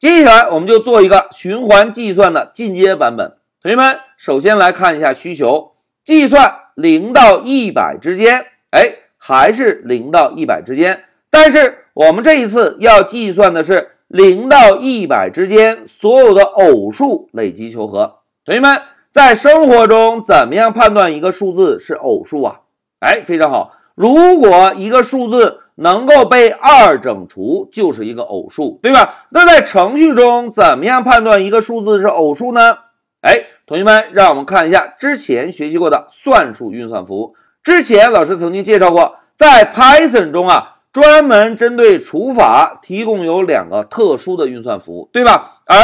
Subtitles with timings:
[0.00, 3.36] 接下来我们就做一个循环计算的进阶版本。
[3.62, 18.20] 同学们，首先来看一下需求，计算零到一百之间，哎，还是零到一百之间，但是我们这一次要计算的是零到一百之间所有的偶数累积求和。
[18.46, 18.80] 同学们，
[19.10, 22.60] 在生活中怎么样判断一个数字是偶数啊？
[23.00, 29.26] 哎，非常好，如果一个数字能够被二整除，就是一个偶数，对吧？
[29.30, 32.76] 那在程序中怎么样判断一个数字是偶数呢？
[33.22, 37.34] 哎，同学们，让我们看一下之前学习过的算术运算符。
[37.62, 45.62] 之前老师曾经介绍过，在 Python 中啊，专门针对除法提供有两个特殊的运算符，对吧？
[45.64, 45.76] 而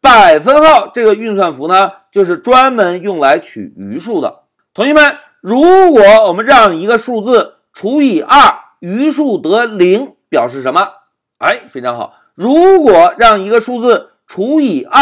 [0.00, 4.42] 百分号这个运算符呢，就是专门用来取余数的。
[4.74, 8.38] 同学们，如果我们让一个数字除以二，
[8.80, 10.88] 余数得零，表示什么？
[11.38, 12.14] 哎，非常好。
[12.34, 15.00] 如果让一个数字除以二。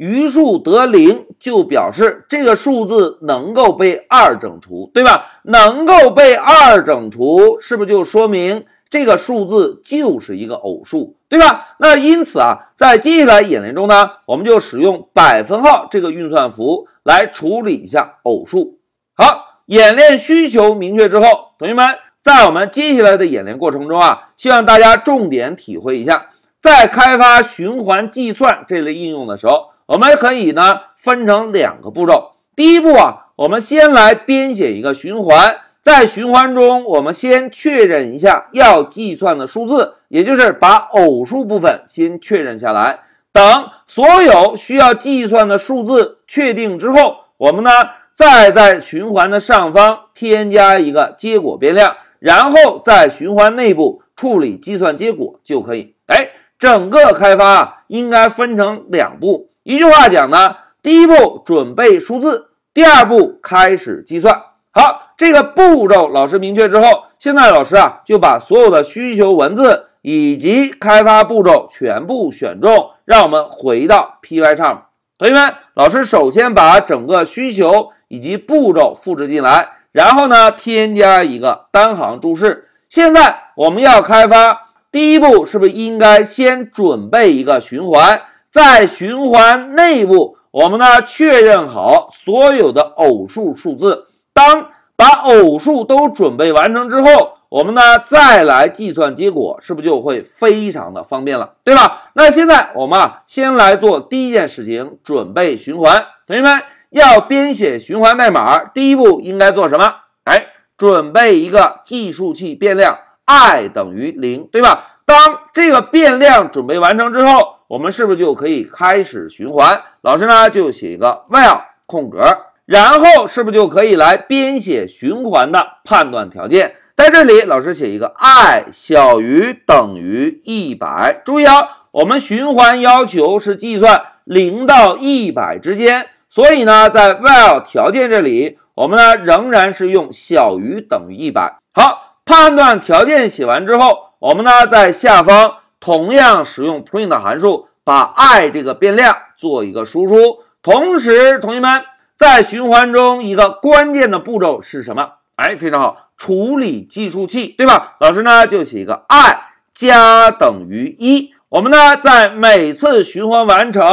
[0.00, 5.40] 余数得零，就表示这个数字能够被二整除，对吧？
[5.42, 11.74] 能够被二整除，是不是就说明这个数字就是一个偶数，对吧？
[11.80, 18.78] 那因此啊，在接下来演练中呢，我们就使用百分号这个运算符来处理一下偶数。
[19.16, 21.26] 好，演练需求明确之后，
[21.58, 21.84] 同学们
[22.28, 26.26] 在我们接下来的演练过程中啊，希望大家重点体会一下，
[26.60, 29.70] 在开发循环计算这类应用的时候。
[29.86, 32.32] 我们可以呢分成两个步骤。
[32.54, 42.98] 第一步啊，我们先来编写一个循环，在循环中，我们先确认一下要计算的数字，也就是把偶数部分先确认下来。
[43.32, 43.42] 等
[43.86, 47.70] 所有需要计算的数字确定之后，我们呢
[48.12, 55.94] 再在循环的上方添加一个结果变量，然后在循环内部处理计算结果就可以。
[56.06, 59.50] 哎，整个开发应该分成两步。
[59.62, 64.42] 一句话讲呢，第一步准备数字，第二步开始计算。
[64.70, 74.78] 好，这个步骤老师明确之后，现在老师啊就把所有的需求文字以及开发步骤全部选中，让我们回到 Pycharm。
[75.18, 82.68] 同学们，老师首先把整个需求以及步骤复制进来，然后呢添加一个单行注释。
[82.88, 88.22] 现在我们要开发，第一步是不是应该先准备一个循环？
[88.50, 94.06] 在循环内部，我们呢确认好所有的偶数数字。
[94.32, 102.10] 当把偶数都准备完成之后，我们呢再来计算结果，是不是就会非常的方便了，对吧？
[102.14, 106.06] 那现在我们啊先来做第一件事情，准备循环。
[106.26, 109.94] 同学们要编写循环代码，第一步应该做什么？
[110.24, 115.00] 哎，准备一个计数器变量 i 等于零，对吧？
[115.04, 119.80] 当这个变量准备完成之后，我们是不是就可以开始循环？
[120.02, 122.20] 老师呢就写一个 while 空格，
[122.66, 126.74] 然后是不是就可以来编写循环的判断条件？
[126.94, 131.22] 在这里，老师写一个 i 小于等于一百。
[131.24, 141.58] 注意啊，我们循环要求是计算零到一百之间，所以呢，在 while 条件这里，我们呢仍然是用小于等于一百。
[141.72, 145.54] 好，判断条件写完之后，我们呢在下方。
[145.80, 150.40] 同样使用 print 函数，把 i 这个变量做一个输出。
[150.60, 151.84] 同时，同学们
[152.16, 155.10] 在循环中一个关键的步骤是什么？
[155.36, 157.94] 哎，非常好，处理计数器，对吧？
[158.00, 159.40] 老师呢就写一个 i
[159.72, 161.32] 加等于一。
[161.50, 163.84] 我们呢在每次循环完成、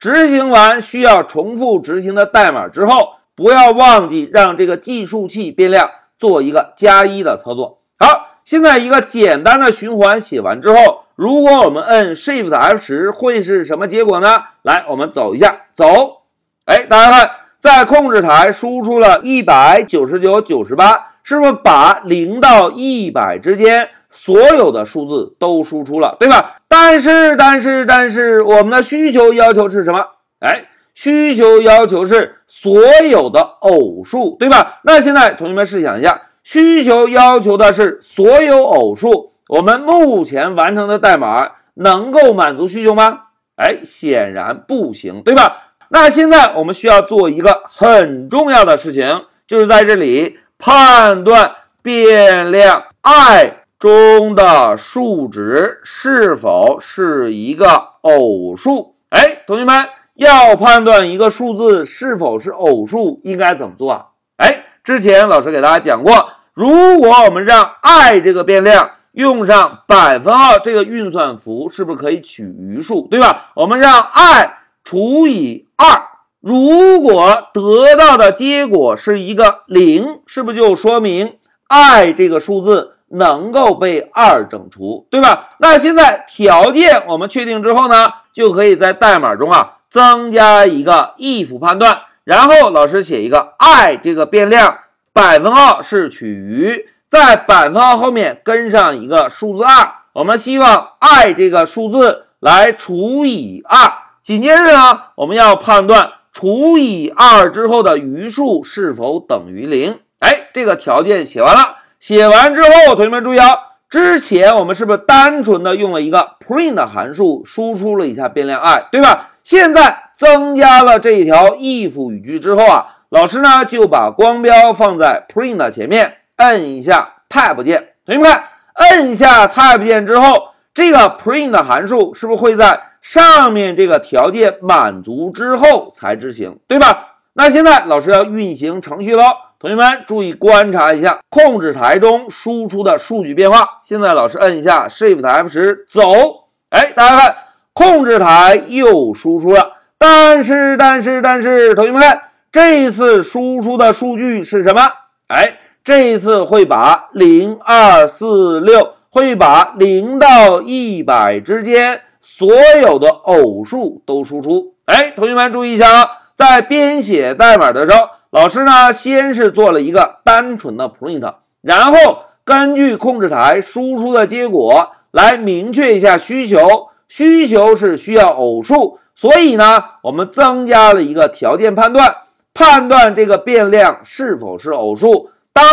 [0.00, 7.82] 执行完需要重复执行的代码之后，不要忘记让这个计数器变量做一个加一的操作。
[7.98, 11.04] 好，现在一个简单的循环写完之后。
[11.16, 14.42] 如果我们摁 Shift F 十，会是什么结果呢？
[14.62, 16.22] 来，我们走一下，走。
[16.64, 26.56] 哎，大家看，在控制台输出了一百九十九、九十八，是不是把零到一百之间所有的数字都输出了，对吧？
[26.68, 30.04] 但是，但是，但是，我们的需求要求是什么？
[30.40, 30.64] 哎，
[30.94, 34.80] 需求要求是所有的偶数，对吧？
[34.84, 39.32] 那现在同学们试想一下，需求要求的是所有偶数。
[39.48, 43.20] 我们目前完成的代码能够满足需求吗？
[43.56, 45.74] 哎，显然不行，对吧？
[45.90, 51.52] 那现在我们需要做一个很重要的事情，就是在这里判断
[51.82, 58.94] 变量 i 中的数值是否是一个偶数。
[59.08, 64.06] 哎，同学们要判断一个数字是否是偶数，应该怎么做啊？
[64.36, 73.50] 哎，之前老师给大家讲过，如果我们让 i 这个变量用上百分号这个运算符，是不是可以取余数，对吧？
[73.54, 76.02] 我们让 i 除以二，
[76.42, 81.38] 如果得到的结果是一个零，是不是就说明
[81.68, 85.50] i 这个数字能够被二整除，对吧？
[85.58, 94.78] 那现在条件我们确定之后呢，就可以在代码中啊增加一个 if 判断，然后老师写一个 i 这个变量
[95.12, 96.88] 百分号是取余。
[97.08, 103.90] 在百分号后面跟上一个数字二，我们希望 i 这个数字来除以二。
[104.22, 109.98] 紧接着呢，我们要判断除以二之后的余数是否等于零。
[110.20, 111.78] 哎，这个条件写完了。
[112.00, 113.56] 写完之后，同学们注意啊，
[113.88, 119.30] 之前我们是不是单纯的用了一个 print 函数输出了一下变量 i，对吧？
[119.44, 126.16] 现在增加了这一条 if 语句之后啊，老师呢就把光标放在 print 前面。
[126.36, 128.44] 摁一下 Tab 键，同学们看，
[128.76, 137.16] 摁下 Tab 键之后，这个 print 函数是不是会在上面这个条件满足之后才执行，对吧？
[137.34, 139.24] 那现在老师要运行程序喽，
[139.60, 143.80] 同学们注意观察一下控制台中输出的数据变化。
[143.82, 147.36] 现在老师摁一下 Shift F10 走，哎，大家看，
[147.74, 154.80] 控制台又输出了，但是但是但是，同学们看，这一次输出的数据是什么？
[155.28, 155.58] 哎。
[155.82, 162.46] 这一次会把零二四六会把零到一百之间所
[162.82, 164.74] 有的偶数都输出。
[164.84, 176.88] 哎，同学们注意一下啊，在编写代码的时候，老师呢先是做了一个单纯的 print，然后根据控制台输出的结果来明确一下需求。
[177.08, 182.18] 需求是需要偶数，所以呢，我们增加了一个条件判断，
[182.54, 185.30] 判断这个变量是否是偶数。
[185.52, 185.64] 当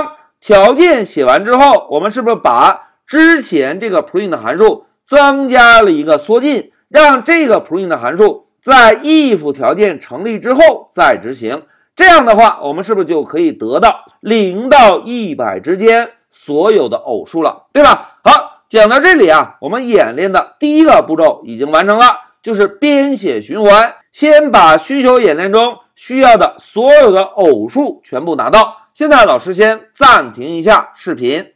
[0.41, 11.61] 条件写完之后，我们是不是把之前这个 print 函数增加了一个缩进，让这个 print 函数在 if 条件成立之后再执行？
[11.97, 18.19] 这样的话，我们是不是就可以得到零到一百之间所有的偶数了，对吧？
[18.23, 22.05] 好，讲到这里啊，我们演练的第一个步骤已经完成了，
[22.43, 28.77] 就是编写循环，先把需求演练中需要的所有的偶数全部拿到。
[28.93, 31.53] 现在老师先暂停一下视频。